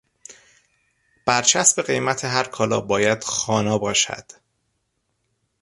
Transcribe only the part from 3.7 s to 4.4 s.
باشد.